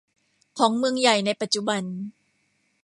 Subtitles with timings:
[0.57, 1.83] ของเมืองใหญ่ในปัจจุบัน